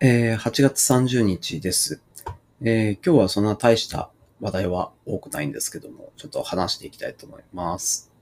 [0.00, 2.00] えー8月30日です、
[2.60, 8.12] えー今日はそんな大した話題は多くないんですけども、ちょっと話していきたいと思います。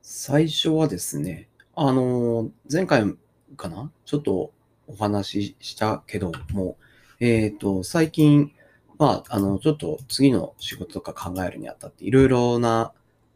[0.00, 3.14] 最初はですね、あのー前回
[3.58, 3.92] かな？
[4.06, 4.50] ちょっと
[4.86, 6.78] お話ししたけども、
[7.20, 8.52] えっ、と、最近、
[8.96, 12.92] まあ、あの、ちょっと次の仕事とか考えるにあたって、いろいろな、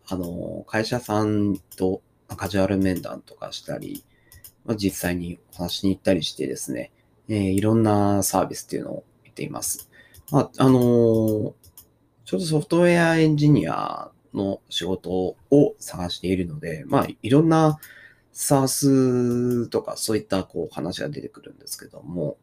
[0.09, 2.00] あの会社さんと
[2.34, 4.02] カジュアル面談とかしたり、
[4.64, 6.92] まあ、実際にお話しに行ったりしてですね、
[7.29, 9.90] えーいろんなサービスっていうのを見ています。
[10.30, 11.52] まあ、あのー
[12.25, 15.36] ちょうどソフトウェアエンジニアの仕事を
[15.79, 17.79] 探しているので、まあ、いろんな
[18.32, 22.38] SaaS とかそういったこう話が出てくるんですけども、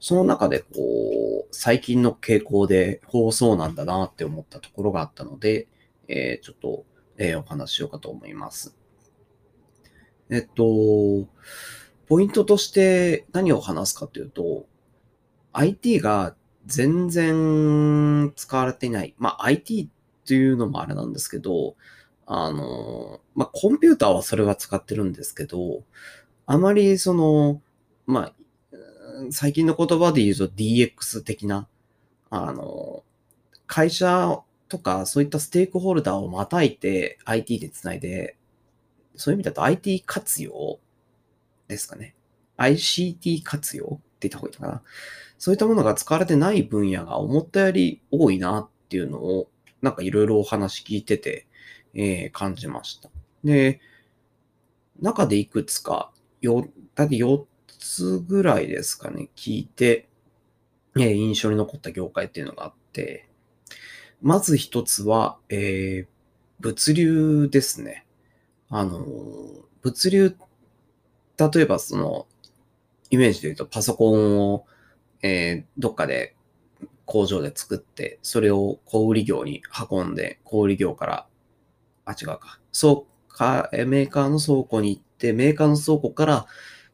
[0.00, 5.68] その中でこう、最近の傾向で、こうそうなんだなって思ったところがあったので、
[6.08, 6.84] えーちょっと、
[7.18, 8.74] えーお話しようかと思います。
[10.30, 11.26] えっと、
[12.06, 14.66] ポイントとして何を話すかというと、
[15.52, 16.34] IT が
[16.66, 19.14] 全然使われていない。
[19.18, 19.88] まあ IT
[20.24, 21.76] っていうのもあれなんですけど、
[22.26, 25.82] あの、まあコンピューターはそれは使ってるんですけど、
[26.46, 27.60] あまりその、
[28.06, 28.34] まあ、
[29.30, 31.68] 最近の言葉で言うと DX 的な、
[32.30, 33.02] あの、
[33.66, 38.36] 会社とかそういったステークホルダーをまたいて IT でつないで、
[39.16, 40.78] そういう意味だと IT 活用
[41.68, 42.14] ですかね。
[42.56, 43.88] ICT 活用っ
[44.20, 44.82] て言った方がいいのかな。
[45.38, 49.50] そういったものが使われてない分野が思ったより多いなっていうのを、
[49.82, 51.46] なんかいろいろお話聞いてて、
[51.94, 53.10] えー感じました。
[53.44, 53.80] で、
[55.00, 57.46] 中でいくつか、よ、だって4
[57.78, 60.08] つぐらいですかね、聞いて、
[60.96, 63.28] えー印象に残った業界っていうのがあって、
[64.22, 66.08] まず一つは、えー
[66.60, 68.03] 物流ですね。
[68.74, 68.98] あの、
[69.82, 70.36] 物流、
[71.38, 72.26] 例えばその、
[73.10, 74.66] イメージで言うとパソコンを、
[75.22, 76.36] えーどっかで
[77.06, 81.26] 工場で作って、それを小売業に運んで、小売業から、
[82.06, 86.46] あ、違うか、そうか、メーカーの倉庫に行って、メーカーの倉庫から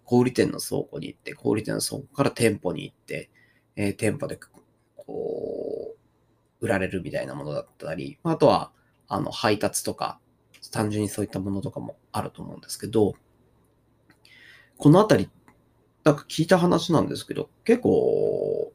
[0.04, 3.30] 小売店の倉庫に行って、小売店の倉庫から店舗に行って、
[3.76, 4.38] えー店舗で
[4.96, 5.94] こ
[6.60, 8.72] う、売られるみたいなものだったり、あとは、
[9.08, 10.20] あの、配達とか、
[10.70, 13.14] 単純にそういったものとかもあると思うんですけど、
[14.78, 15.28] このあたり、
[16.04, 18.72] なんか聞いた話なんですけど、結構、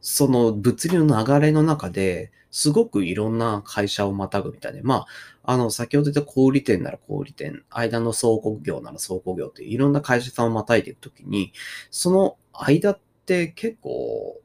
[0.00, 5.06] その物流の流れの中で、すごくいろんな会社をまたぐみたいで、ま
[5.42, 11.52] あ、あの、先ほど言った小売店なら小売店、間の倉庫業なら倉庫業といういろんな会社さんをまたいでいくときに、
[11.90, 14.40] その間って結構、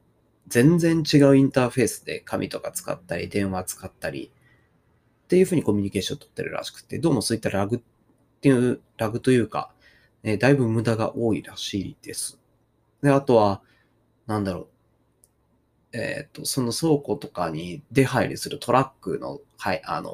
[0.48, 4.30] 全然違うインターフェースで紙とか使ったり、電話使ったり、
[5.32, 7.80] っていうふうにコミュニケーションを取ってるらしくて、どうもそういったラグっ
[8.42, 9.72] ていう、ラグというか、
[10.24, 12.38] えーだいぶ無駄が多いらしいです。
[13.02, 13.62] で、あとは、
[14.26, 14.68] なんだろ
[15.94, 15.96] う。
[15.96, 20.12] えっ、と、その倉庫とかに出入りするトラックの、はい、あのー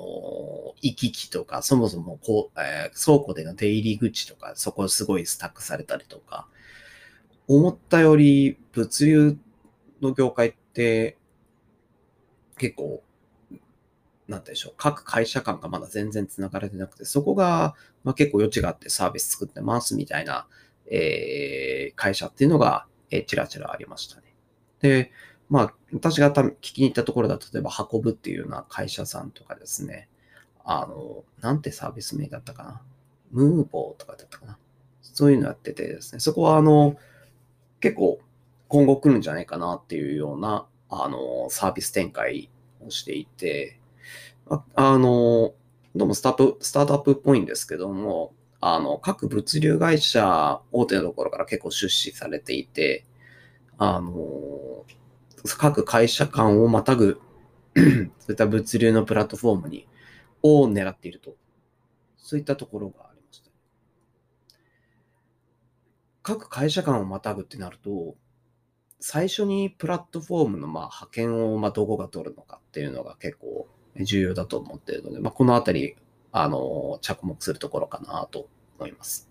[0.82, 6.46] 行き来とか、そもそもこう、え倉庫での出入り口とか、そこすごいスタックされたりとか、
[7.48, 9.36] 思ったより物流
[10.00, 11.16] の業界って
[12.56, 13.02] 結構、
[14.28, 17.75] なんてでしょう、各会社間がまだ全然繋がれてなくて、そこが、
[18.05, 20.47] まあ、結構余地があってサービス作ってますみたいな、
[20.91, 24.34] えー会社っていうのが、えーちらちらありましたね。
[24.81, 25.11] で、
[25.49, 30.09] まあ、私が多分聞きに行ったところだと、例えば、運ぶっていうような会社さんとかですね、
[30.65, 32.83] あの、なんてサービス名だったかな。
[33.31, 34.59] ムーボーとかだったかな。
[35.00, 36.97] そういうのやっててですね、そこはあの、
[37.81, 38.21] 結構
[38.69, 42.50] 今後来るんじゃないかなっていうような、あの、サービス展開
[42.87, 43.81] をしていて、
[44.50, 45.54] ああの、
[45.94, 53.04] どうもスタート、スタートアップっぽいんですけども、あの、各物流会社、大手のところから結構出資されていて、
[53.76, 54.86] あの、
[55.59, 57.20] 各会社間をまたぐ、
[57.76, 57.84] そう
[58.31, 59.86] いった物流のプラットフォームに、
[60.42, 61.36] を狙っていると。
[62.16, 63.50] そういったところがありました。
[66.22, 68.16] 各会社間をまたぐってなると、
[68.98, 73.68] 最初にプラットフォームのまあ派遣をまどこが取るのかっていうのが結構
[74.04, 75.97] 重要だと思っているので、まあ、このあたり、
[76.33, 78.48] あの、着目するところかなと
[78.78, 79.28] 思います。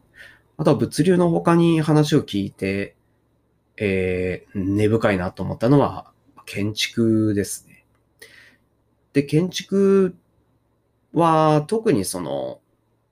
[0.57, 2.95] あとは物流の他に話を聞いて、
[3.77, 6.11] えー、根深いなと思ったのは、
[6.45, 7.85] 建築ですね。
[9.13, 10.15] で、建築
[11.13, 12.59] は特にその、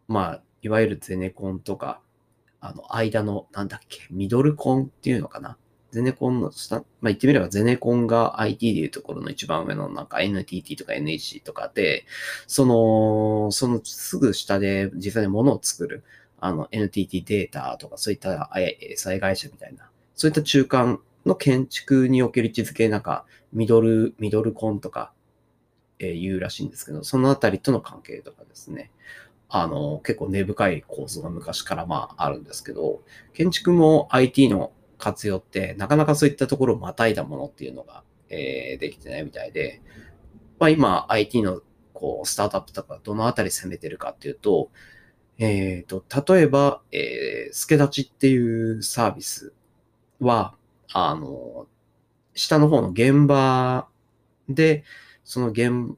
[0.07, 2.01] まあ、いわゆるゼネコンとか、
[2.59, 5.57] あの、間の、なんだっけ、ミドルコンっていうのかな。
[5.95, 12.05] ゼネコンの下、まあ、言ってみればゼネコンが IT でいうところの一番上のなんか NTT とか NEC とかで、
[12.47, 16.03] その、そのすぐ下で実際に物を作る、
[16.41, 25.11] あの NTT データとかそういった SI 会社みたいなそういった中間の建築における位置づけ、なんか、ミドル、ミドルコンとか、
[25.99, 28.91] えー、言うらしいんですけど、そのあたりとの関係とかですね。
[29.49, 33.01] あの、結構根深い構造が昔からまああるんですけど、
[33.33, 39.81] 建築も IT の活用って、なかなかそういったところをまたいだものっていうのが、えー、できてないみたいで、
[40.59, 41.61] まあ今 IT の
[41.95, 44.69] こう、スタートアップとかどのあたり攻めてるかっていうと、
[45.39, 49.53] えっ、ー、と、例えば、えー、スケ立ちっていうサービス
[50.19, 50.55] は、
[50.93, 51.67] あの、
[52.35, 53.87] 下の方の現場
[54.49, 54.83] で、
[55.23, 55.97] その現、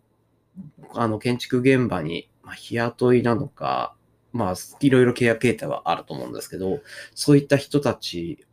[0.93, 3.95] あの、建築現場に、まあ、日雇いなのか、
[4.31, 6.79] まあ、いろいろ契約形態はあると思うんですけど、
[7.15, 8.45] そういった人たち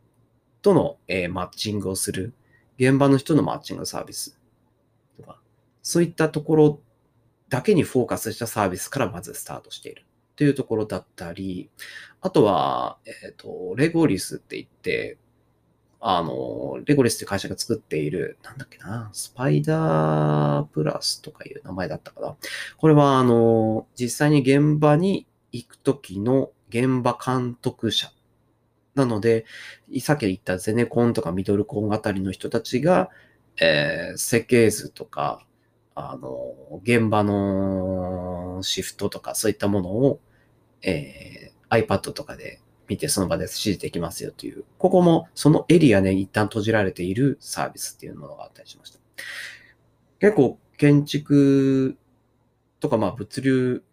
[0.65, 2.33] との、えー、マッチングをする、
[2.79, 4.39] 現場の人のマッチングサービス
[5.15, 5.39] とか、
[5.83, 6.79] そういったところ
[7.49, 11.69] だけにフォーカスしたサービスからまずスタートしているというところだったり、
[12.19, 15.19] あとは、えっ、ー、と、レゴリスって言って、
[15.99, 22.35] あの、レゴリスって会社が作っている、なんだっけな、スパイダープラスとかいう名前だったかな。
[22.77, 28.11] これは、あの、実際に現場に行くときの現場監督者。
[28.95, 29.45] なので、
[29.99, 33.09] さっき言ったゼネコンとかミドルコンあたりの人たちが、
[33.61, 35.45] えー、設計図とか、
[35.95, 40.19] あの、現場のシフトとかそういったものを、
[40.81, 48.99] えー、iPad とかで見てその場で指示できますよという、ここもそのエリアで一旦閉じられているサービスっていうものがあったりしました。
[50.19, 51.97] 結構建築
[52.79, 53.83] とかまあ物流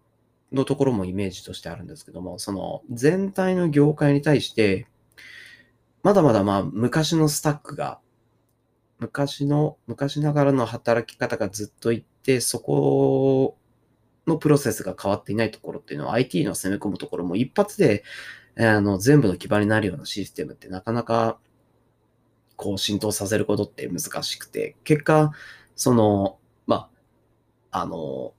[0.53, 4.87] のところもイメージとしてあるんですけども、その全体の業界に対して、
[6.03, 8.01] まだまだまあ昔のスタックが、
[8.99, 13.57] 昔の、昔ながらの働き方がずっといって、そこ
[14.27, 18.05] のプロセスが変わっていないところっていうのは IT の攻め込むところも一発で
[18.57, 21.39] あの、全部の基盤になるようなシステムってなかなか、
[22.57, 25.33] こう、浸透させることって難しくて、結果、
[25.75, 26.91] その、ま
[27.71, 28.35] あ、あの、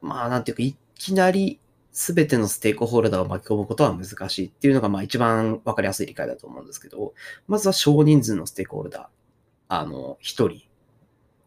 [0.00, 1.58] まあ、なんていうか、いきなり
[1.98, 7.12] 全てのステークホルダーを巻き込むことは難しいっていうのが、まあ、一番わかりやすい理解だと思うんですけど、
[7.48, 9.06] まずは少人数のステークホルダー、
[9.66, 10.62] あの、一人、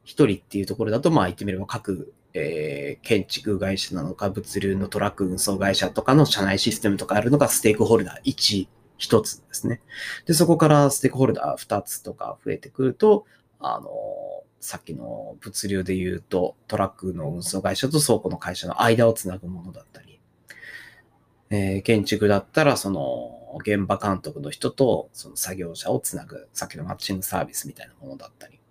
[0.03, 8.67] 一人っていうところだと、まあ、言ってみれば各えー、建築会社なのか、物流のトラック運送会社とかの社内システムとかあるのがステークホルダー1、
[8.99, 9.81] 1つですね。
[10.25, 13.25] で、そこからステークホルダー2つとか増えてくると、
[13.59, 13.89] あの、
[14.59, 20.10] さっきの物流で言うと、トラックの運送会社と倉庫の会社の間をつなぐものだったり、
[21.51, 28.61] えー、建築だったら、その、現場監督の人と、その作業者をつなぐ、さっきのマッチングサービスみたいなものだったり、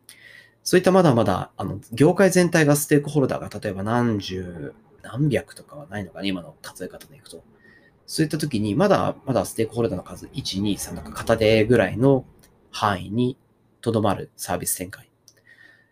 [0.65, 7.45] そういったまだまだ、あの、業界全体がステークホルダーが例えば何十、何百とかはないのかね、今の数え方でいくと。
[8.07, 12.25] そういった時に、まだ、まだステークホルダーの数、1、2、3、なんか片手ぐらいの
[12.71, 13.37] 範囲に
[13.83, 15.11] とどまるサービス展開。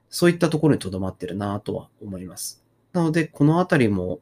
[0.09, 2.65] そういったところにとどまってるなとは思います。
[2.93, 4.21] なので、このあたりも、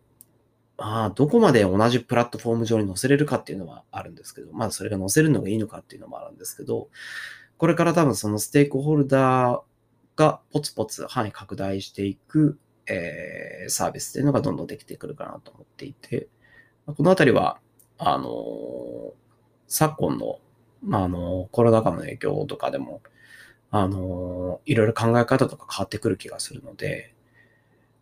[0.78, 6.88] まあ、どこまで同じプラットフォーム上に載せれるかっていうのはあるんですけど、まあ、それが載せるのがいいのかっていうのもあるんですけど、
[7.56, 9.60] これから多分そのステークホルダー
[10.16, 16.28] がポツポツ範囲拡大していく、えー、サービスっていうのがどんどんできてくるかなと思っていて、
[16.86, 17.58] このあたりは、
[17.98, 19.12] あのー、
[19.66, 20.38] 昨今の、
[20.82, 23.00] まあ、あの、コロナ禍の影響とかでも、
[23.70, 27.14] あのー、いろいろ考え方とか変わってくる気がするので、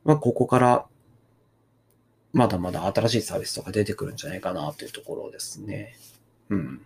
[0.04, 0.87] まあ、ここから、
[2.34, 5.96] まだまだ新しいサービスとか出てくるんじゃないかなというところですね。
[6.50, 6.80] うん。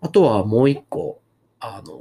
[0.00, 1.20] あとはもう一個、
[1.60, 2.00] あの、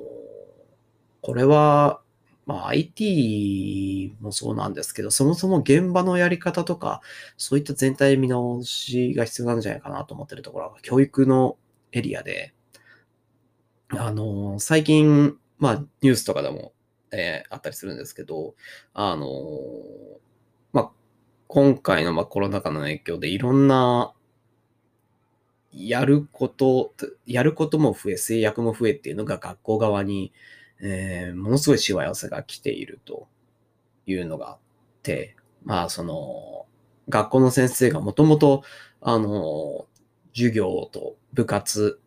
[1.22, 2.02] これは、
[2.48, 7.02] まあ、IT もそうなんですけど、そもそも現場のやり方とか、
[7.38, 11.58] そういった全体見直しが必要なんじゃないかなと思ってるところは、教育の
[11.92, 12.56] エリアで、
[13.90, 16.74] あの、最近、まあ、ニュースとかでも、
[17.12, 18.56] えー、あったりするんですけど、
[18.96, 19.28] あの、
[21.52, 24.14] 今回のまあコロナ禍の影響でいろんな
[25.74, 26.94] やること、
[27.26, 30.34] やることも増え、制約も増えっていうのが学校側に
[30.82, 33.28] えー、ものすごいしわ寄せが来ていると
[34.08, 34.58] いうのがあっ
[35.04, 36.66] て、まあ、その、
[37.08, 38.64] 学校の先生がもともと、
[39.00, 39.86] あの、
[40.34, 42.00] 授業と部活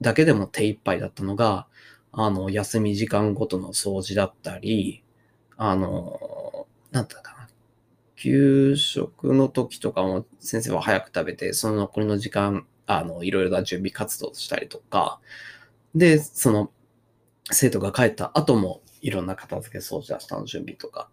[0.00, 1.66] だけでも手一杯だったのが、
[2.12, 5.04] あの、休み時間ごとの掃除だったり、
[5.58, 7.35] あの、なんだか。
[8.16, 15.20] 給食の時とかも先生は早く食べて、その残りの時間、あの、いろいろな準備活動したりとか、
[15.94, 16.72] で、その
[17.52, 21.08] 生徒が帰った後もいろんな片付け掃除、明日の準備とか、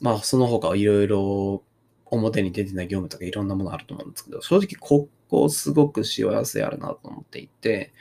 [0.00, 1.62] まあ、その他いろいろ
[2.06, 7.92] 表に出てない業務とかいろんなものあると思うんですけど、正直ここすごくしわ寄せあるなと思っていて、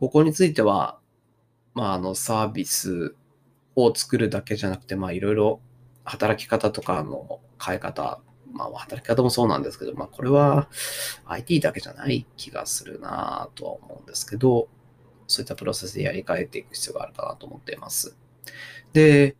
[0.00, 0.98] ここについては、
[1.74, 3.14] まあ、あの、サービス
[3.76, 5.60] を作るだけじゃなくて、まあ、いろいろ
[6.04, 8.20] 働き方とかの変え方、
[8.52, 10.68] まあ、働き方もそうなんですけど、まあ、これは
[11.26, 14.68] IT だけじゃない気がするなとは思うんですけど、
[15.26, 18.16] そういったプロセスでやり替えていく必要があるかなと思っています。
[18.92, 19.36] で、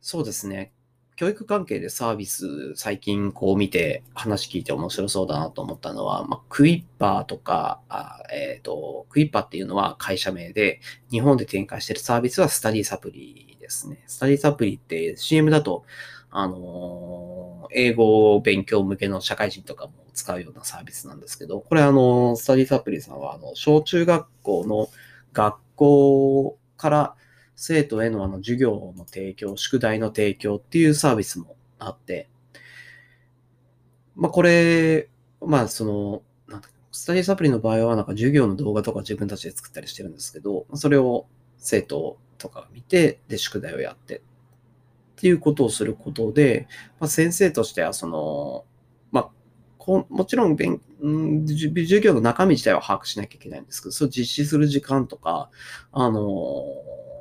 [0.00, 0.72] そうですね。
[1.18, 14.04] 教育関係でサービス最近こう見て話聞いて面白そうだなと思ったのは、まあ、クイッパーとか、あえっ、ー、と、クイッパーっていうのは会社名で、日本で展開してるサービスはスタディサプリですね。
[14.06, 15.82] スタディサプリって CM だと、
[16.30, 24.88] あのー、英語勉強向けの社会人とかも使うようなサービスなんですけど、これあの、スタディサプリさんは、あの、小中学校の
[25.32, 27.16] 学校から
[27.60, 32.28] 生徒へのあの授業の提供、宿題の提供っていうサービスもあって、
[34.14, 35.08] まあこれ、
[35.40, 36.62] まあその、なん
[36.92, 44.20] スタディサプリの場合はなんか授業の動画とか自分たちで作ったりしてるんですけど、それを生徒とか見て、で、宿題をやってっ
[45.16, 46.68] ていうことをすることで、
[47.00, 48.64] まあ、先生としてはその、
[49.10, 49.30] まあ、
[49.78, 55.50] こもちろん勉、ん、授業の中身自体は把握しなきゃいけないんですけど、それ実施する時間とか、
[55.90, 56.22] あの、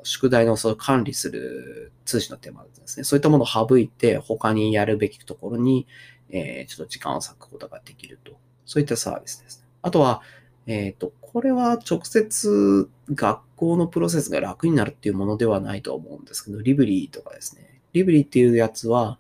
[0.08, 3.04] 宿題のその管理する通信の手間ですね。
[3.04, 5.86] そういったものを省いて、他にやるべきところに、
[6.30, 8.34] えー、ちょっと時間を割くことができると。
[8.66, 9.68] そういったサービスですね。
[9.82, 10.22] あとは、
[10.66, 17.82] えっ、ー、と、これは直接学校のプロセスが楽になるっていうものではないと思うんですけど、リブリーとかですね。
[17.94, 19.20] リブリーっていうやつは、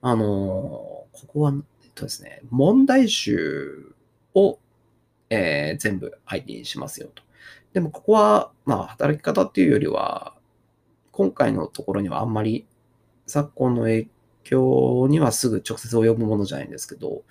[0.00, 3.94] あのー、ここは、えっとですね、問題集
[4.34, 4.58] を、
[5.30, 7.22] えー、全部相手にしますよと。
[7.74, 10.34] でもここは、まあ、働き方っていうよりは、
[11.10, 12.66] 今回のところにはあんまり
[13.26, 14.08] 昨今の影
[14.44, 17.24] 響にはすぐ直接及ぶものじゃないんですけど、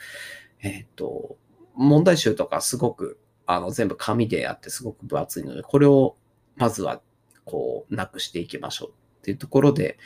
[0.62, 1.38] えっ、ー、と、
[1.76, 6.18] 問題集とかすごく、あの、全部紙でやってすごく分厚いので、これを
[6.58, 7.02] まずは、
[7.46, 9.98] こう、なくしていきましょうっていうところで、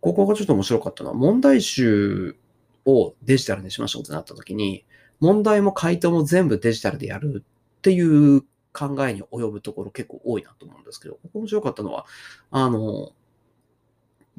[0.00, 2.36] ここがちょっと面白かったのは、問題集
[2.86, 4.86] をデジタルにしましょうってなった時に、
[5.20, 8.44] 問題も回答も全部デジタルでやるっていう
[8.76, 12.04] 考えに及ぶところ結構多いなと思うんですけど、ここ面白かったのは、
[12.50, 13.12] あの、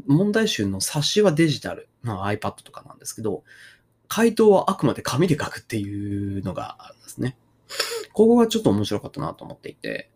[0.06, 3.44] 問題集の冊子はデジタル、まあ、iPad とかなんですけど、
[4.08, 7.36] 回答はあくまで紙で書くっていうのがあるんですね。
[8.14, 10.12] ここがちょっと面白かったなと思っていて、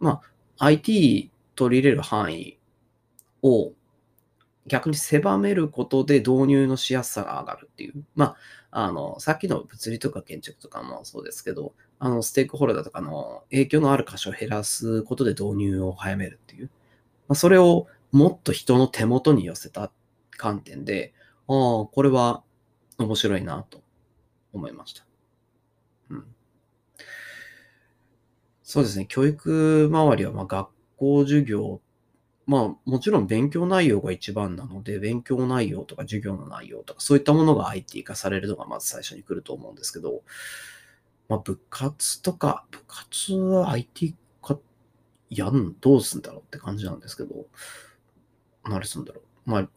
[0.00, 0.22] ま
[0.58, 2.58] あ、IT 取り入れる範囲
[3.42, 3.72] を
[4.66, 8.04] 逆に狭めることで導入のしやすさが上がるっていう。
[8.14, 8.36] ま
[8.70, 16.70] あ、あの、さっきの物理とか建築とかもそうですけど、あの、ステークホルダーとかの影響のある箇所を減らすことで導入を早めるっていう。
[17.28, 19.92] まあ、それをもっと人の手元に寄せた
[20.32, 21.14] 観点で、
[21.48, 22.42] ああ、これは
[22.98, 23.82] 面白いなと
[24.52, 25.06] 思いました。
[26.10, 26.26] うん。
[28.62, 29.06] そうですね。
[29.08, 31.80] 教育周りは、まあ、学校授業、
[32.46, 40.22] まあ、もちろん勉強内容が一番なので、勉強内容とか授業の内容とか、そういったものが IT 化されるのがまず最初に来ると思うんですけど、
[41.28, 44.58] まあ、部活とか、部活は IT 化
[45.30, 47.46] やん、どうすんだろうって感じなんですけど、
[48.64, 49.50] 何すんだろう。
[49.50, 49.68] まあ、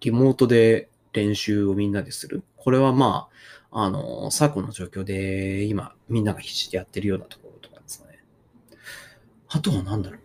[0.00, 2.42] リモートで練習をみんなでする。
[2.56, 3.28] これはま
[3.70, 8.22] あ、あの、昨今の状況で今みんなが必死でやってるようなところとかですね。
[9.48, 10.18] あとは何だろ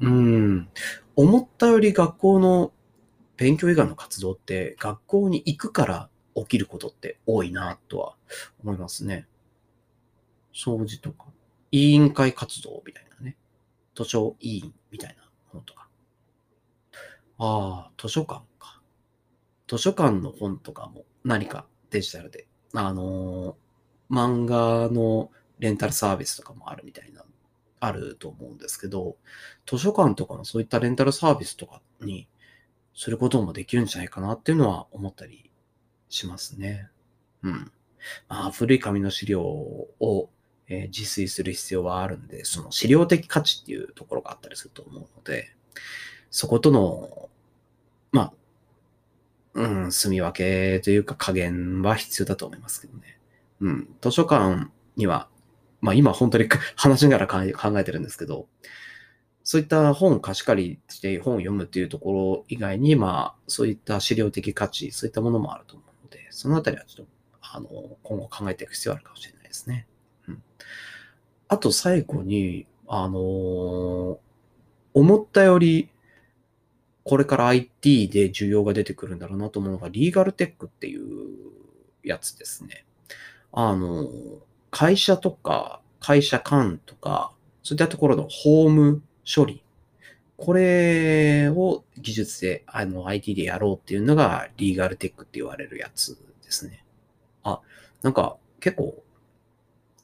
[0.00, 0.06] う。
[0.06, 0.68] うん。
[1.16, 2.72] 思ったより学校の
[3.36, 8.14] 勉強以外の活動って学校に行くから起きることって多いなとは
[8.62, 9.26] 思いますね。
[10.64, 11.26] 掃除とか、
[11.72, 13.36] 委員会活動みたいなね。
[13.94, 15.88] 図書委員みたいなものとか。
[17.38, 18.82] ああ、図書館か。
[19.68, 27.24] 図書館の本とかも何かデジタルで、あのー、漫画のレンタルサービスとかもあるみたいな、
[27.78, 29.16] あると思うんですけど、
[29.66, 32.28] 図書館とかのそういったレンタルサービスとかに
[32.94, 35.50] することもできるんじゃないかなっていうのは思ったり
[36.08, 36.88] しますね。
[37.42, 37.72] うん。
[38.28, 40.30] まあ、古い紙の資料を
[40.70, 45.50] えー、自炊する必要はあるんで、その資料的価値っていうところがあったりすると思うので、
[46.30, 47.28] そことの、
[48.12, 48.32] まあ、
[49.54, 53.18] うん、住み分けというか加減は必要だと思いますけどね。
[53.60, 55.28] うん、図書館には、
[55.80, 58.46] まあ今本当に 話しながら考えてるんですけど、
[59.42, 67.68] そういった本を貸し借りして本を読むっていうところ以外に、まあそういった資料的価値、そういったものもあると思うので、そのあたりはちょっと、あの、
[68.04, 69.88] 今後考えていく必要あるかもしれないですね。
[71.48, 74.18] あと最後に、あのー、
[74.94, 75.88] 思ったより、
[77.04, 81.00] これから IT で需要が出てくるんだろうなと思うのが、リーガルテックっていう
[82.04, 82.84] やつですね。
[83.52, 84.08] あの、
[84.70, 87.32] 会社とか、会社間とか、
[87.62, 89.62] そういったところのホーム処理。
[90.36, 96.84] これを技術で、あの、IT でやろうっていうのが、リーガルテックって言われるやつですね。
[97.42, 97.60] あ、
[98.02, 99.02] なんか、結構、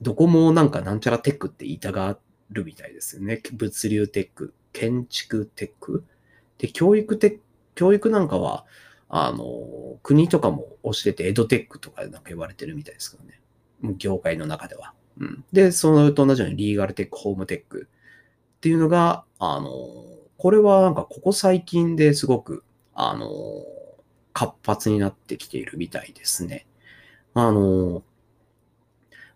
[0.03, 2.19] どこもなんかなんちゃらテックって言いたが
[2.51, 3.41] るみたいですよね。
[3.53, 6.05] 物流テック、建築テック。
[6.59, 7.41] で、教育テック、
[7.75, 8.65] 教育なんかは、
[9.09, 13.41] あの、国とかも推してて、エドテックとかなんか言われてるみたいですけどね。
[13.99, 14.95] 業界の中では。
[15.19, 15.45] うん。
[15.53, 17.89] で、そのと同じようにリーガルテック、ホームテック
[18.57, 19.71] っていうのが、あの、
[20.39, 23.29] これはなんかここ最近ですごく、あの、
[24.33, 26.67] 活発になってきているみたいですね。
[27.35, 28.03] あの、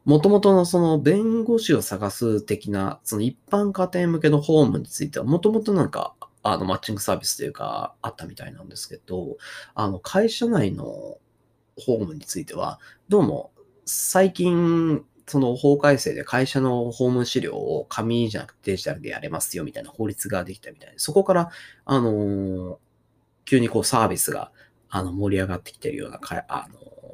[0.04, 9.36] もともとのその弁護士を探す的な、その一般家庭向けのホームについては、もともとなんか、あの、マッチングサービスというか、あったみたいなんですけど、
[9.74, 13.52] あの、会社内のホームについては、どうも、
[13.84, 21.50] 最近、その法改正で会社のホーム資料を紙じゃなくてデジタルでやれますよみたいな法律ができたみたいで、そこから、
[21.84, 22.78] あの、
[23.44, 24.52] 急にこうサービスが、
[24.88, 26.66] あの、盛り上がってきてるようなか、あ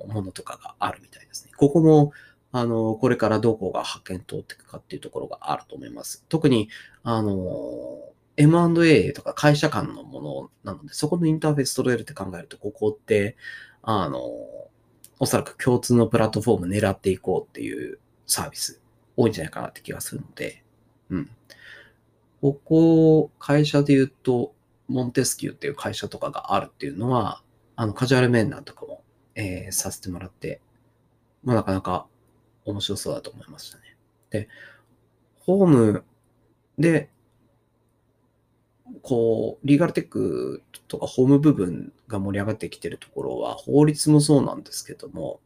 [0.06, 1.52] の、ものとかがあるみたいですね。
[1.56, 2.12] ここも、
[2.58, 6.24] あの、これからどこが派遣通っていくかっていうところがあると思います。
[6.30, 6.70] 特に、
[7.02, 7.98] あの、
[8.38, 13.36] M&A とか会社間のものなので、そこのインターフェース取れるって考えると、ここって、
[13.82, 14.20] あの、
[15.18, 18.80] おそらく共通のプラットフォーム狙っていこうっていうサービス
[19.18, 20.64] 多いんじゃないかなって気がするので、
[21.10, 21.30] うん。
[22.40, 24.54] ここ、会社で言うと、
[24.88, 27.42] モンテスキューっていう会社とかがあるっていうのは、
[27.74, 29.02] あの、カジュアル面談とかも、
[29.34, 30.62] えー、させてもらって、
[31.44, 32.06] まあ、なかなか
[32.66, 33.96] 面白そうだと思いましたね。
[34.30, 34.48] で、
[35.40, 36.04] ホーム
[36.78, 37.10] で、
[39.02, 45.40] こう、リーガルテックとかホーム部分が盛り上がってきてるところは、法律もそうなんですけども、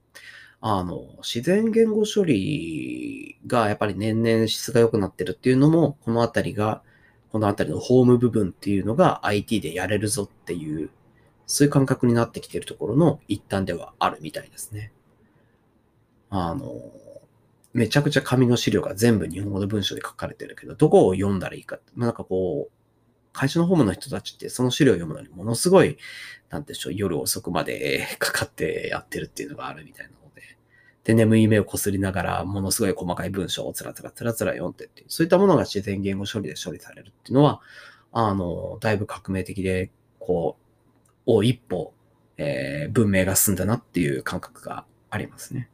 [0.61, 6.83] あの、自然言語処理がやっぱり年々質が良くなってるっていうのも、このあたりが、
[7.33, 10.91] このあたりのホーム部分っていうのが IT でやれるぞっていう、
[11.47, 14.93] そういう感覚になってきてるところの一端ではあるみたいですね。
[16.29, 16.71] あの、
[17.73, 21.79] めちゃくちゃ紙の資料が全部日本語の文章で書かれてるけど、どこを読んだらいいか。
[21.95, 22.73] まあなんかこう、
[23.33, 25.97] 会社のホームの人たちってその資料を読むのにものすごい、
[26.49, 30.43] なんでしょう、夜遅くまでかかってやってるっていうのがあるみたいなので。
[31.05, 37.61] で、眠い目をこすりながら、ものすごい細かい文章をつらつらつらつら読んでっていう、そういったものが自然言語処理で処理されるっていうのは、
[38.13, 41.95] あの、だいぶ革命的で、こう、お一歩、
[42.37, 45.71] えー、文明が進んだなっていう感覚がありますね。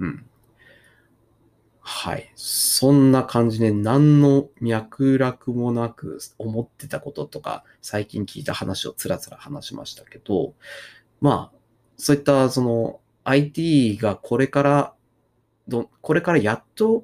[0.00, 0.26] うん。
[2.06, 2.30] はい。
[2.36, 10.54] そんな感じで何の脈絡もなく思ってたこととか、最近聞いた話をつらつら話しましたけど、
[11.20, 11.58] まあ、
[11.96, 14.94] そういったその IT がこれから
[15.66, 17.02] ど、これからやっと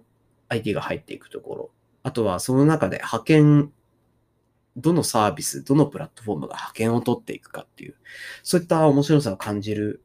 [0.50, 1.70] IT が入っていくところ、
[2.04, 3.72] あとはその中で派遣、
[4.76, 7.96] どのサービス、どのプラットフォームが派遣を取っていくかっていう、
[8.44, 10.04] そういった面白さを感じる、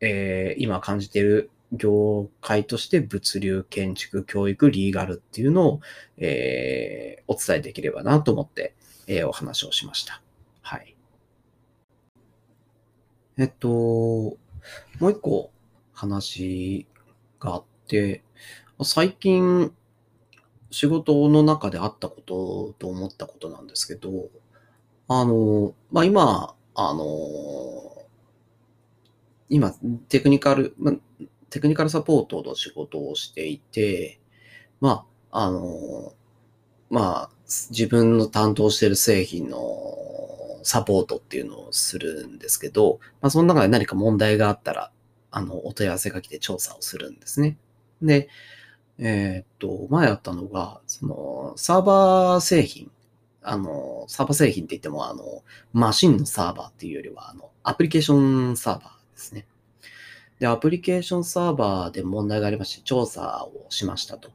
[0.00, 5.80] えー、今感じている業界として物流、建築、教育、リーガルっていうのを、
[6.16, 8.74] えー、お伝えできればなと思って、
[9.06, 10.22] えー、お話をしました。
[10.62, 10.96] はい。
[13.36, 14.38] えっと、も
[15.00, 15.50] う一個
[15.92, 16.86] 話
[17.38, 18.22] があって、
[18.82, 19.72] 最近
[20.70, 24.28] 仕事の中であったことと思ったことなんですけど、
[25.08, 28.06] あの、まあ、今、あの、
[29.48, 29.72] 今、
[30.08, 30.92] テクニカル、ま
[31.50, 34.20] テクニカルサポートの仕事をしていて、
[34.80, 36.12] まあ、あの、
[36.90, 37.30] まあ、
[37.70, 39.58] 自分の担当している製品の
[40.62, 44.90] サポートっていうのをするんですけど、まあ、その中で何か問題があったら、
[45.30, 47.56] あの、お問い合わせが来て調査をするんですね。
[48.02, 48.28] で、
[48.98, 52.90] えー、っと、前あったのが、その、サーバー製品、
[53.42, 59.46] あの、サーバー製品って言っても、あの、マシンのサーバーっていうよりは、あの、アプリケーションサーバーですね。
[60.38, 64.30] で、アプリケーションサーバーで問題がありまして、調査をしましたと。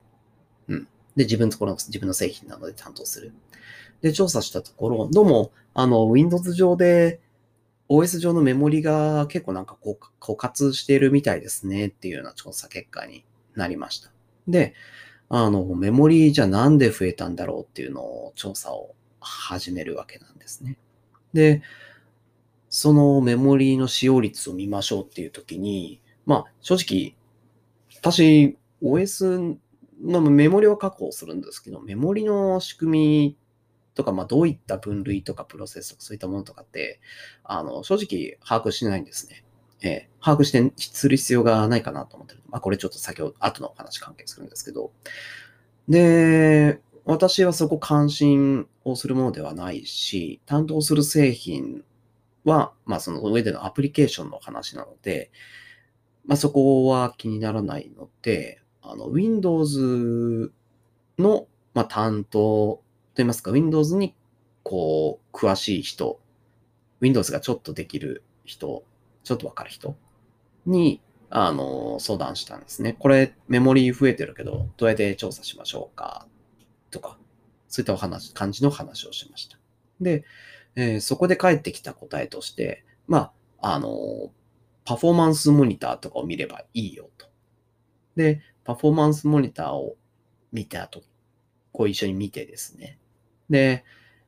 [0.68, 0.88] うん。
[1.16, 3.34] で、自分のところの、自分の製品なので担当する。
[4.02, 7.22] で、調査したところ、どうも、あの、Windows 上で、
[7.90, 9.78] OS 上のメモリが結構なんか
[10.20, 13.24] 枯渇しているみたいですねっていうような調査結果に
[13.56, 14.12] なりました。
[14.48, 14.74] で、
[15.30, 20.78] あの、メモリじゃなんで増えたんだろうっていうのを調査を始めるわけなんですね。
[21.34, 21.62] で、
[22.76, 27.16] そのメモリーの使用率を見ましょうっていう時に、まあ、正直、
[28.02, 29.58] 私、OS
[30.02, 33.38] のメモリを確保するんですけど、メモリの仕組み
[33.94, 37.00] とか、まあ、どういった分類とかプロセスとかそういったものとかって、
[37.44, 39.46] あの、正直把握してないんですね。
[39.84, 42.42] えー、把握してする必要がないかなと思ってる。
[42.50, 44.92] まあ、これちょっと先ほど、後のお話関係するんですけど。
[45.88, 51.84] で、私はそこ関心をするものではないし、担当する製品
[52.44, 55.32] は、まあその上でのアプリケーションの話なので、
[56.26, 60.52] まあそこは気にならないので、あの、Windows
[61.18, 62.82] の、まあ、担当
[63.16, 64.14] といいますか、Windows に
[64.64, 66.20] こう、詳しい人、
[67.00, 68.84] Windows がちょっとできる人、
[69.24, 69.96] ちょっとわかる人
[70.66, 72.94] に、あの、相談したんですね。
[72.94, 76.28] これ、メモリー増えてるけど、どうやって調査しましょうか
[76.92, 77.18] とか、
[77.70, 79.58] そういったお話、感じの話をしました。
[80.02, 80.26] で、
[80.76, 83.32] えー、そこで返ってきた答えとして、ま
[83.62, 84.32] あ、あの、
[84.86, 87.28] パフォーマンスモニターとかを見ればいいよと。
[88.16, 89.96] で、パフォーマンスモニターを
[90.52, 91.04] 見たと、
[91.72, 93.00] こう一緒に見てですね。
[93.50, 93.84] で、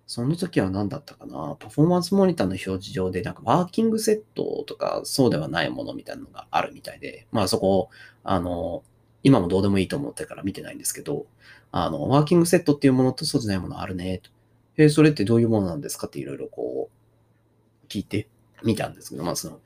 [0.08, 1.58] その時は何だったかな？
[1.60, 7.90] パフォーマンスモニターの表示上で、なんかワーキングセットとかそうではないものみたいなのがあるみたいで、まあそこ、
[8.24, 8.84] あの、
[9.24, 11.26] 今もどうでもいいと思ってから見てないんですけど、
[11.72, 14.30] あの、ワーキングセットっていうものとそうじゃないものあるね、と。
[14.78, 18.28] えそれってどういうものなんですかっていろいろこう、聞いて
[18.64, 19.60] みたんですけど、まあその、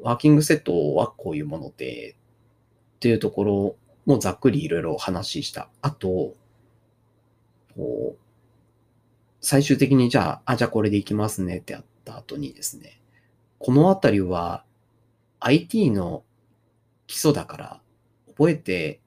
[0.00, 2.16] ワーキングセットはこういうもので、
[2.96, 6.34] っていうところもざっくりいろいろお話した後、
[7.74, 8.18] こう、
[9.40, 13.00] 最終的にじゃあ、あ、じゃあこれでいきますねってやった後にですね、
[13.58, 14.64] このあたりは
[15.40, 16.24] IT の
[17.06, 17.80] 基礎だから
[18.28, 19.00] 覚えて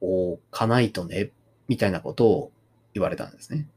[0.00, 1.32] おかないとね、
[1.68, 2.52] みたいなことを
[2.94, 3.68] 言われたんですね。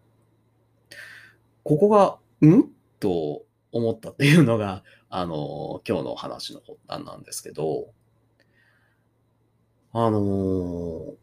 [1.63, 2.65] ここが、ん？
[3.00, 7.91] と思ったっていうのが、 あの、今日の話の発端なんですけど、
[9.93, 11.15] あの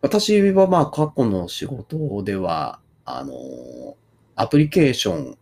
[0.00, 3.96] 私はまあ過去の仕事では、あの、
[4.34, 5.38] アプリケーション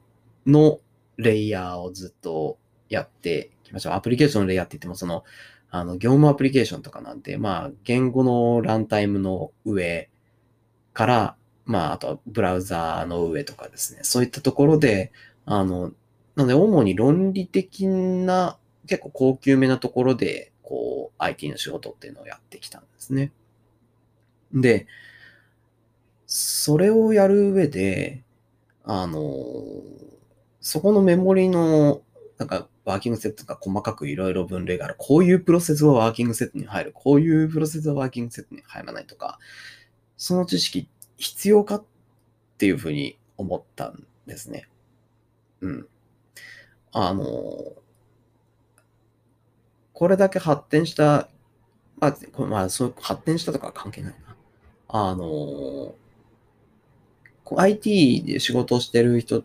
[0.46, 0.80] の
[1.16, 3.94] レイヤーをずっとやってきました。
[3.94, 5.22] アプリケーションのレイヤーって言っても、その、
[5.70, 10.10] あの、業務アプリケーションとかなんて、まあ、言語のランタイムの上
[10.92, 11.36] から、
[11.68, 14.00] まあ、あとはブラウザーの上とかですね。
[14.02, 15.12] そういったところで、
[15.44, 15.92] あの、
[16.35, 23.33] なので、主に論理的な、結構高級めなところで、こう、IT の仕事っていうのをやってきたんですね。
[24.54, 24.87] で、
[26.26, 28.24] それをやる上で、
[28.85, 29.22] あの、
[30.62, 32.00] そこのメモリの、
[32.38, 34.94] なんか、ワーキングセットが細かくいろいろ分類がある。
[34.96, 36.92] こういうプロセスはワーキングセットに入る。
[36.94, 39.38] こういうプロセスはワーキングセットに入らないとか、
[40.16, 41.85] その知識っ必要かっ
[42.57, 44.68] ていうふうに思ったんですね。
[45.61, 45.88] うん。
[46.92, 47.24] あの、
[49.92, 51.28] これだけ発展した、
[51.98, 54.37] まあ、これまあ、そう発展したとか関係ないな。
[54.88, 55.94] あの、
[57.57, 59.42] IT で仕事をしてる人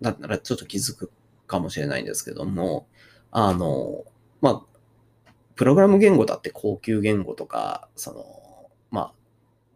[0.00, 1.10] だったらちょっと気づく
[1.46, 2.86] かもしれないんですけども、
[3.30, 4.04] あの、
[4.40, 9.12] まあ、プログラム言語だって高級言語とか、その、まあ、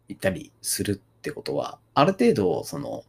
[0.08, 3.04] 言ったりするってことは、ある程度、その、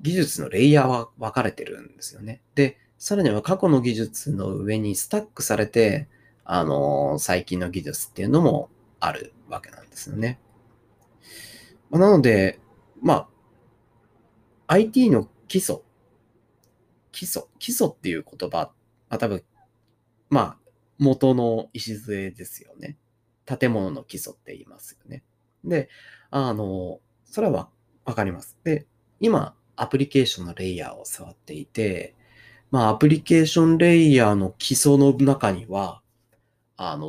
[0.00, 2.40] 技術のレイヤーは分かれてるんですよね。
[2.54, 6.08] で、さらには過去の技術の上にスタックされて、
[6.44, 10.38] あの、最近の技術っていうのもあるわけなんですよね。
[11.90, 12.60] なので、
[13.02, 13.28] まあ、
[14.68, 15.78] IT の基礎、
[17.12, 18.72] 基礎、基礎っていう言葉、
[19.08, 19.42] まあ多分、
[20.28, 20.58] まあ、
[20.98, 22.96] 元の礎ですよね。
[23.46, 25.24] 建物の基礎って言いますよね。
[25.64, 25.88] で、
[26.30, 27.68] あの、それは
[28.04, 28.58] わかります。
[28.64, 28.86] で、
[29.20, 32.14] 今、アプリケーションのレイヤーを触っていて、
[32.70, 36.02] まあ、アプリケーションレイヤーの基礎の中には、
[36.76, 37.06] あの、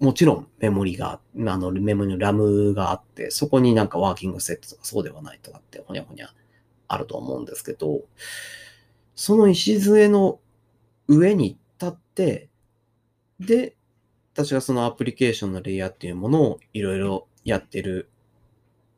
[0.00, 6.28] もちろんメモリが、あの、メモリのラムがあって、そこになんかワーキングセットとかそうではないとかってほにゃほにゃ
[6.88, 8.02] あると思うんですけど、
[9.14, 10.40] その礎の
[11.08, 12.50] 上に立って、
[13.38, 13.76] で、
[14.34, 18.08] 私はそのアプリケーションのレイヤーっていうものをいろいろやってる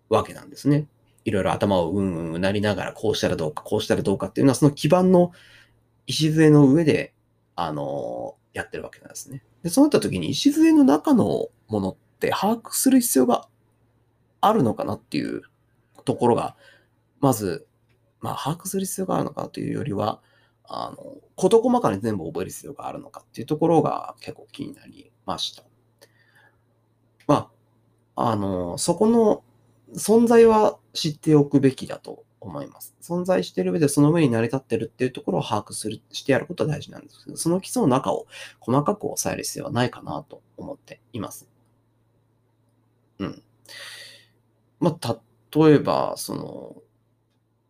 [0.09, 0.87] わけなんですね。
[1.25, 5.33] いろいろ頭をうんうんうなりながら、こうしたらどうか、こうしたらどうかっていうのは、その基盤の
[6.07, 7.15] 礎の上で、
[7.57, 9.43] あの、やってるわけなんですね。
[9.63, 13.49] で、そうなった時に礎の中のものって把握する必要が
[14.41, 15.43] あるのかなっていう
[16.05, 16.57] ところが、
[17.21, 17.67] まず、
[18.21, 20.21] まあ、把握する必要があるのかというよりは、
[20.65, 25.65] あの、事細かに全部覚える必要があるのかっていうところが結構気になりました。
[27.27, 27.51] まあ、
[28.17, 29.43] あの、そこの
[29.95, 32.95] 存在は知っておくべきだと思います。
[33.01, 38.27] 存在している上でその上に成り立ってるっていうところを把握する、してやることは大事なんですけど、その基礎の中を
[38.61, 41.49] 細かく抑える必要はないかなと思っています。
[43.19, 43.43] うん。
[44.81, 45.21] まあ、
[45.55, 46.77] 例えば、その、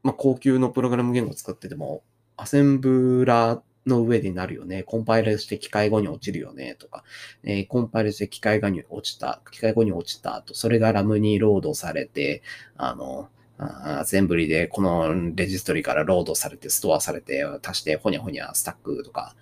[0.02, 2.02] まあ、高級のプログラム言語を使ってても、
[2.36, 4.82] アセンブラーの上でなるよね。
[4.82, 6.76] コンパイルして機械後に落ちるよね。
[6.78, 7.04] とか、
[7.42, 12.42] えー、コンパイルして機械後に落ちた、機械後に落ちた後、それがラムにロードされて、
[12.76, 19.34] あの、アセンブリでこのレジストリからロードされて、ストアされて、足して、ほにゃほにゃスタックとか、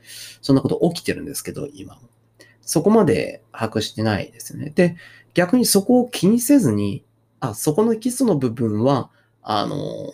[0.43, 2.01] そんなこと起きてるんですけど、今も。
[2.63, 4.71] そこまで把握してないですよね。
[4.71, 4.97] で、
[5.35, 7.05] 逆にそこを気にせずに、
[7.41, 9.11] あ、そこの基礎の部分は、
[9.43, 10.13] あの、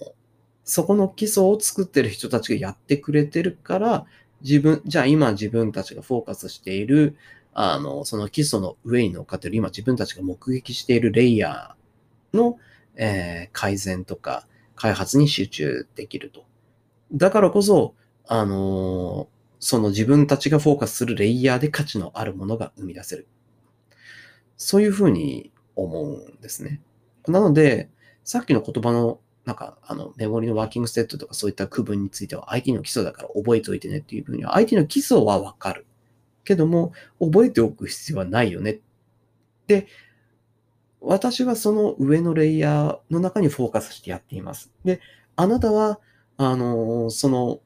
[0.66, 4.06] そこの基礎を作ってる人たちがやってくれてるから、
[4.42, 7.16] 自分、じゃあ今自分たちがフォーカスしている、
[7.54, 12.58] あの、その基礎の上に乗っかってる、今自分たちが目撃しているレイヤーの、
[12.96, 16.44] えー、改善とか開発に集中できると。
[17.12, 17.94] だからこそ、
[18.26, 19.28] あの
[19.60, 23.26] その自分たちがフォーカスするレイヤーで価値のあるものが生み出せる。
[24.56, 26.80] そういうふうに思うんですね。
[27.28, 27.88] なので、
[28.24, 35.86] さっきの言葉の、なんか、あの、メモリのワーキングステットとかそういった区分については IT の基礎だから覚えておいてねっていうふうには、IT の基礎はわかる。
[36.44, 38.80] けども、覚えておく必要はないよね。
[39.68, 39.86] で、
[41.00, 44.72] 私はその上のレイヤーの中にフォーカスしてやっています。
[44.84, 45.00] で、
[45.36, 46.00] あなたは、
[46.36, 47.60] あの、その、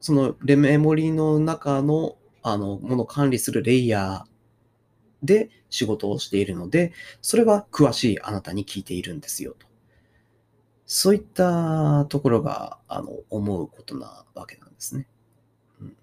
[0.00, 6.92] そのメモリの中の、あの、ものを管理するレイヤーで仕事をしているので、
[7.22, 9.73] それは詳しいあなたに聞いているんですよと。
[10.86, 15.06] そういったところが、あの、思うことなわけなんですね。
[15.80, 15.96] うん、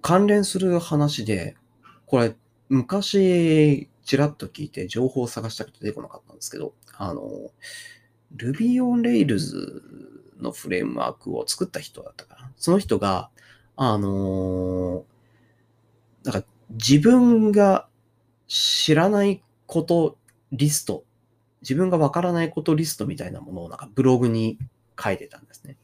[0.00, 1.56] 関連する話で、
[2.06, 2.34] これ、
[2.68, 7.22] 昔、ちらっと聞いて情報を探したけど出てこなかったんですけど、あの、
[8.36, 9.82] Ruby on Rails
[10.40, 12.52] のフレームワークを作った人だったかな。
[12.56, 13.30] その人が、
[13.76, 15.04] あの
[16.24, 17.88] なんか自分が
[18.46, 20.18] 知らないこと
[20.52, 21.04] リスト、
[21.62, 24.58] 自分がわからないことリストみたいなものをなんかブログに
[25.02, 25.76] 書いてたんですね。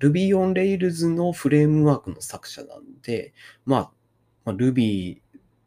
[0.00, 3.32] Ruby on Rails のフレームワークの作者なんで、
[3.64, 3.90] まあ、
[4.44, 5.20] まあ、Ruby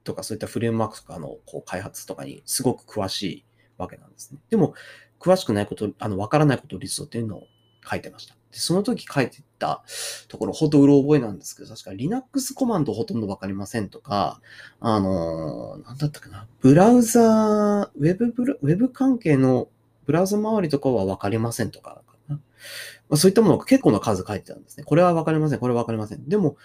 [0.04, 3.46] とかそういったフレームワークとかのこう開発とかにすごく詳しい
[3.78, 4.40] わけなんですね。
[4.50, 4.74] でも、
[5.20, 7.48] 詳しくないこと、あの、わからないことリストっていうのを
[7.90, 8.36] 書いてました。
[8.56, 9.84] で、その時書いてた
[10.30, 14.40] ところ、ほとうろ覚えなんですけど、確か Linux コマンドほとんどわかりませんとか、
[14.80, 19.68] あのー、なんだったかな、ブラウザー、ウェブブラ、ウェブ関係の
[20.06, 24.84] ブラウザ周りとかはわかりませんとかまあ、そういったものが結構な数書いてたんですね。
[24.84, 26.28] これはわかりません、これはわかりません。
[26.28, 26.58] でも、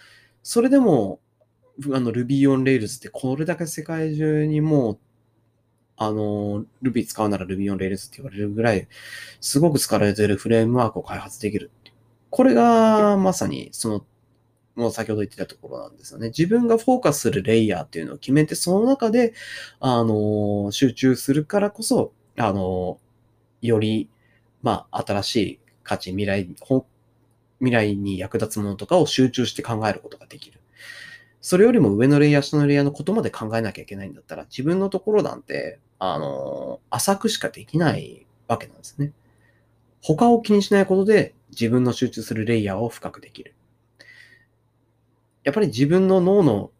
[0.42, 1.20] それでも、
[1.92, 4.98] あの Ruby on Rails ってこれだけ世界中にもう
[6.02, 8.88] あの、Ruby 使うなら Ruby on Rails って言われるぐらい、
[9.38, 11.70] すごく使われてるフレームワークを開発できる
[12.30, 14.04] これがまさにその、
[14.76, 16.28] もう先ほど言ってたところなんですよね。
[16.28, 19.34] 自分がフォーカスするレイヤーっていうのを決めて、その中で、
[19.80, 22.98] あの、集中するからこそ、あの、
[23.60, 24.08] より、
[24.62, 26.48] まあ、新しい価値、未来、
[27.58, 30.60] 未来に役立つものとかを集中して考えることができる。
[31.42, 39.12] それよりも上のレイヤー、下のレイヤーのことまで考えなきゃいけないんだったら、自分のところなんて、あの、浅くしかできないわけなんですね。
[40.02, 43.54] 他を気にしないことで自分の集中するレイヤーを深くできる。
[45.44, 46.70] やっぱり自分の脳の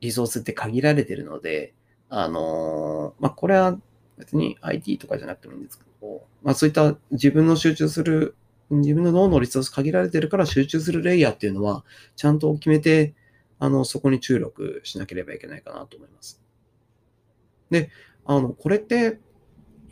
[0.00, 1.74] リソースって限られてるので、
[2.08, 3.78] あのまあ、これは
[4.18, 8.36] 別に IT とかじゃなくてもいいんですけど、まあ、そういった自分の集中する、
[8.70, 11.84] 自分の脳のリソース限られてるから集中するレイヤーっていうのは、
[12.16, 13.14] ちゃんと決めて、
[13.58, 16.40] あの、そこに注力しなければいけないかなと思います。
[17.70, 17.90] で、
[18.24, 19.18] あの、これって、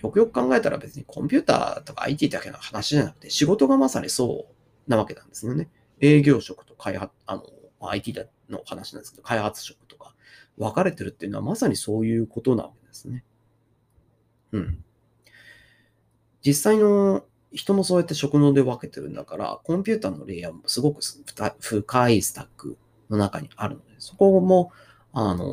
[0.02, 4.46] よくよく考えたら別にコンピューターとか IT だけの話じゃなくて、仕事がまさにそ
[4.86, 5.68] うなわけなんですよね。
[6.00, 7.44] 営業職と開発、あの、
[7.80, 8.14] IT
[8.48, 10.14] の話なんですけど、開発職とか
[10.58, 13.24] 分かれてるっていうのはまさにそういうことなわけですね。
[14.52, 14.84] うん。
[16.44, 21.00] 実際の人もそうやって職能で分けてるんだから、コンピューターのレイヤーもすごく
[21.60, 22.76] 深いスタック
[23.08, 24.72] の中にあるので、そこも、
[25.12, 25.44] あの、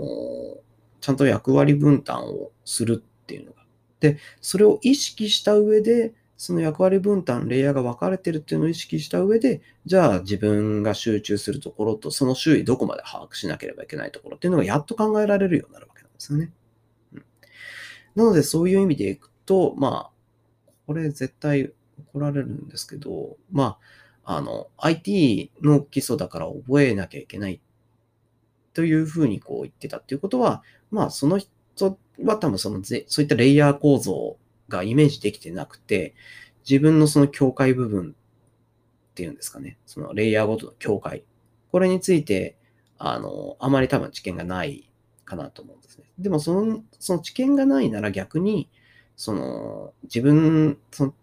[1.01, 3.58] ちゃんと役割分担をするっていうのが。
[3.99, 16.53] で、それを意識した上で、その役割分担、レイヤーが分かれてるっていうのを意識した上で、じゃあ自分が集中するところと、その周囲どこまで把握しなければいけないところっていうのがやっと考えられるようになるわけなんですよね。
[17.13, 17.25] うん、
[18.15, 20.11] なので、そういう意味でいくと、ま
[20.67, 21.73] あ、これ絶対
[22.13, 23.77] 怒られるんですけど、ま
[24.23, 27.59] あ、あの、IT の基礎だから覚えなきゃいけない
[28.73, 31.51] というふうにこう言ってたっていうことは、まあ、その人
[32.23, 36.15] は多分そのぜ、そういったレイヤー構造がイメージできてなくて、
[36.69, 38.15] 自分のその境界部分
[39.11, 41.23] っていうんですかね、そのレイヤーごとの境界。
[41.71, 42.55] これについて、
[42.97, 44.89] あの、あまり多分知見がない
[45.25, 46.05] かなと思うんですね。
[46.17, 48.69] でもその、その知見がないなら逆に、
[49.15, 51.13] その、自分、その、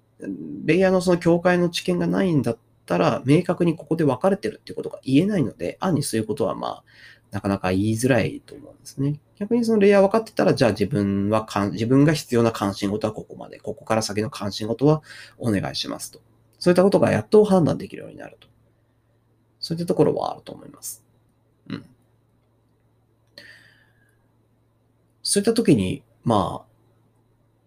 [0.65, 6.85] レイヤーのその境界の知見がないんだったら、明確にここで分かれてるっていうことが言えないので、暗にそういうことはまあ、
[7.31, 9.21] なかなか言いづらいと思うんですね。
[9.39, 15.03] 逆にそのレイヤー分かってたら、じゃあ自分はかん、自分が必要な関心事はここまで、ここから先の関心事は
[15.39, 16.21] お願いしますと。
[16.59, 18.49] そういったことがやっと判断できるようになると。
[19.61, 21.05] そういったところはあると思います。
[21.69, 21.85] うん。
[25.23, 26.65] そういった時に、ま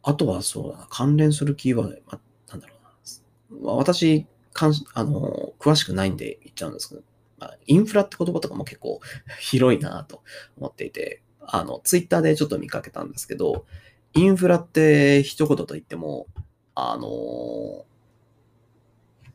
[0.04, 2.20] あ、あとはそうだな、関連するキーワード、まあ、
[2.52, 3.68] なんだろうな。
[3.68, 7.02] まあ私、かんあの、詳しくないんで言っちゃうんですけど、
[7.40, 9.00] まあ、インフラって言葉とかも結構
[9.40, 10.24] 広いなと
[10.58, 13.66] 思っていて、あの、ツイッターでちょっと見かけたんですけど、
[14.14, 16.28] インフラって一言と言っても、
[16.76, 17.86] あの、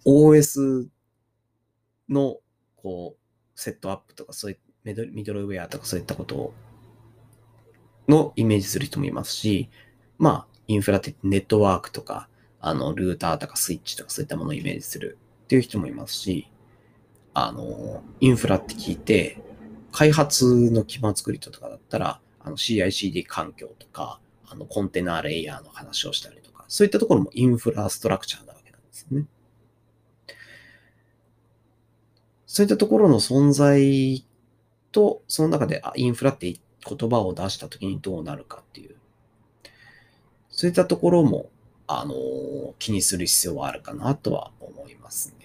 [0.06, 0.86] OS
[2.08, 2.38] の、
[2.76, 6.52] こう、セットアップとか、そういうミドルウェアとかそういったこと
[8.08, 9.70] のイメージする人もいますし、
[10.18, 12.28] まあ、インフラってネットワークとか、
[12.60, 16.50] あの、ルーターとかスイッチとかそういったものをイメージするっていう人もいますし、
[17.34, 19.42] あの、インフラって聞いて、
[19.90, 29.26] 開発の基盤作りとかだったら、あの CICD 環境とか、あのコンテナレイヤーの話をしたりとか、そういったところもインフラストラクチャーなわけなんですね。
[32.46, 34.24] そういったところの存在
[34.92, 38.94] と、その中であインフラって言葉を出したときにどうなるかっていう、
[40.50, 41.50] そういったところも、
[41.88, 42.14] あの、
[42.78, 45.43] 気にする必要はあるかなとは思いますね。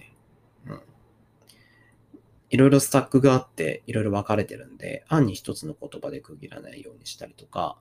[2.50, 7.78] いろいろスタックがあって、いろいろ分かれてるんで、案に一つの言葉で区切らないようにしたりとか、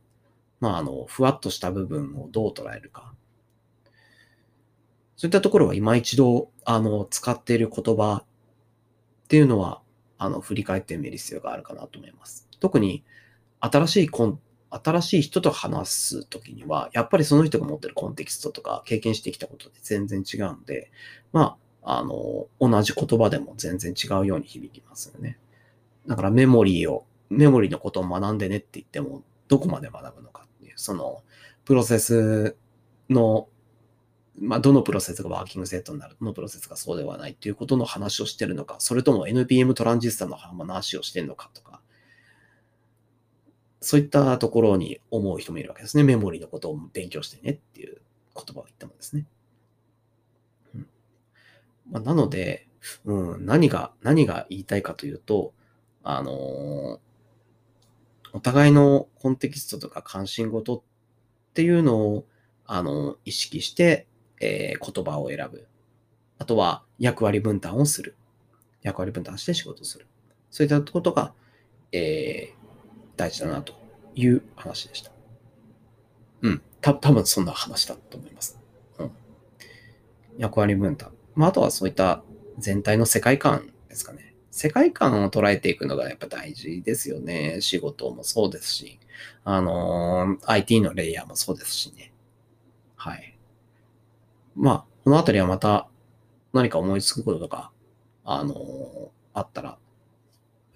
[0.60, 3.13] まあ、あの、ふわっとした部分をどう捉えるか。
[5.17, 9.82] そういったところは今一度、あの、使っている言葉っていうのは、
[10.19, 12.47] あの、振り返ってみる必要があるかなと思います。
[12.60, 13.03] 特に、
[13.60, 20.91] 新しいコン、新しい人と話すときには、やっぱりその人が持ってるコンテキストとか経験してきたことで全然違うので、
[21.34, 21.58] まあ、
[21.91, 25.39] あの、同じ言葉でも全然違うように響きますよね。
[26.08, 31.23] だからメモリーを、メモリーのことを学んでねって言っても、どこまで学ぶのかっていう、その、
[31.65, 32.56] プロセス
[33.10, 33.47] の
[34.41, 41.82] まあ、どのプロセスがワーキングセットになる、どのプロセスがそうではないっていうことの話をしてるのか、それとも NPM トランジスタの話をしてるのかとか、
[43.82, 46.04] そういったところに思う人もいるわけですね。
[46.04, 48.02] メモリのことを勉強してねっていう
[48.36, 49.25] 言葉を言ってもですね。
[51.91, 52.67] まあ、なので、
[53.06, 55.54] うん、何が、何が言いたいかというと、
[56.04, 56.99] あのー、
[58.32, 60.82] お互いのコンテキストとか関心事っ
[61.54, 62.25] ていうのを、
[62.65, 64.08] あのー、意識して
[64.39, 65.67] えー、言葉を選ぶ。
[66.38, 68.15] あとは役割分担をする。
[68.82, 70.08] 役割分担して仕事をする。
[70.52, 71.34] そういったことが、
[71.91, 72.54] え、
[73.17, 73.73] 大事だなと
[74.15, 75.12] いう話でした。
[76.41, 76.62] うん。
[76.82, 78.58] た、多分そんな話だと思います。
[78.99, 79.12] うん。
[80.38, 81.12] 役割分担。
[81.35, 82.23] まあ、あとはそういった
[82.57, 84.35] 全体の世界観ですかね。
[84.51, 87.61] 世界観を捉えていくのがやっぱ大事ですよね。
[87.61, 88.99] 仕事もそうですし、
[89.43, 92.11] あのー、IT のレイヤーもそうですしね。
[92.95, 93.37] はい。
[94.55, 95.87] まあ、このあたりはまた
[96.51, 97.71] 何か思いつくこととか、
[98.25, 99.77] あのー、あったら、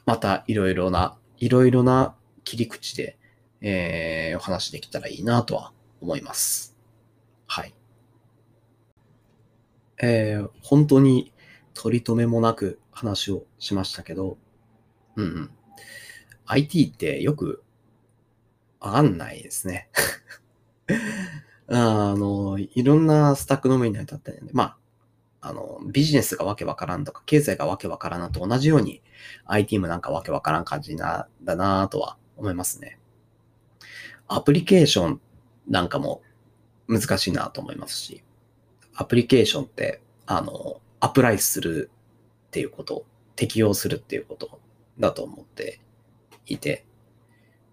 [0.06, 3.18] またいろいろな、いろいろな切り口で、
[3.62, 6.76] えー、お話できたらいいなとは思います。
[7.48, 7.74] はい。
[10.02, 11.34] えー、本当に
[11.74, 14.38] 取り留めもなく話をしましたけど、
[15.16, 15.52] うんうん。
[16.46, 17.64] IT ってよく
[18.80, 19.90] わかんないですね。
[21.68, 24.78] あの、いろんなスタックの上に立ったんで、まあ、
[25.50, 29.02] あの、ビジネスがわけわからんとか、経済がわけわからんと同じように、
[29.46, 33.00] IT もなんかわけわからん感じな、だなとは思いますね。
[34.28, 35.22] アプリケーション
[35.68, 36.22] なんかも
[36.88, 38.24] 難しいなと思いますし、
[38.96, 41.90] アプリケーションって、あの、アプライする
[42.48, 44.60] っていうこと、適用するっていうこと
[45.00, 45.82] だと思って
[46.46, 46.86] いて、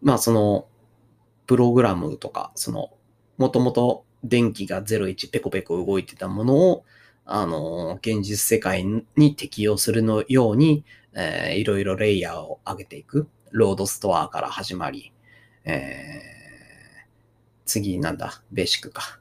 [0.03, 0.67] まあその、
[1.47, 2.91] プログラムとか、その
[3.37, 6.85] もともと電気が01ペコペコ動いてたものを、
[7.25, 8.85] あの、現実世界
[9.17, 13.29] に適用するのように、えー、いろいろレイヤーを上げていく。
[13.51, 15.13] ロードストアから始まり、
[15.65, 17.09] えー、
[17.67, 19.20] 次なんだ、ベーシックか。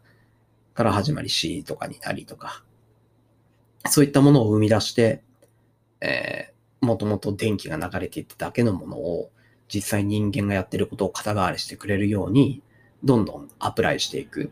[0.74, 2.63] から始まり C とかになりとか。
[3.88, 5.24] そういったものを生み出して、
[6.01, 9.32] えー、もともと電気が流れていっただけのものを、
[9.74, 12.61] 実際人間がやってることを肩代わりしてくれるように、
[13.03, 14.51] どんどんアプライしていく。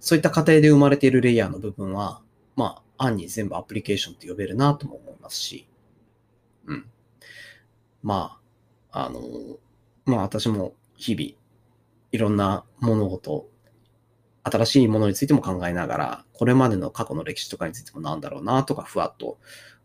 [0.00, 2.20] そういった過程で生まれているレイヤーの部分は、
[2.54, 5.66] まあ、案に全部アプリケーションって呼べるなとも思いますし、
[6.66, 6.86] うん。
[8.02, 8.38] ま
[8.92, 9.20] あ、あの、
[10.04, 11.30] まあ私も日々、
[12.12, 13.48] いろんな物事、
[14.48, 19.38] 新しいものについても考えながら、これまでの過去の歴史とかについてもなんだろうなとか、ふわっと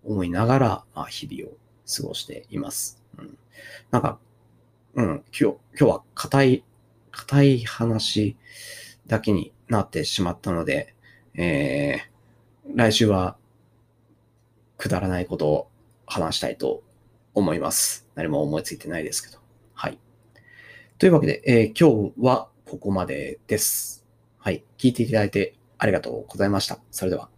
[0.04, 1.58] 思いながら、まあ、日々を
[1.88, 3.02] 過ごしています。
[3.18, 3.38] うん、
[3.90, 4.20] なんか、
[4.94, 6.64] うん、今日、今日は硬い、
[7.10, 8.38] 硬い話
[9.08, 10.94] だけになってしまったので、
[11.34, 13.38] えー、来週は
[14.78, 15.68] くだらないことを
[16.06, 16.84] 話したいと
[17.34, 18.08] 思います。
[18.14, 19.42] 何も思いついてないですけど。
[19.74, 19.98] はい。
[21.00, 24.01] というわけで、えー、今日はここまでです。
[24.44, 24.64] はい。
[24.80, 26.80] 聞いていただいてありがとうございました。
[26.90, 27.30] それでは。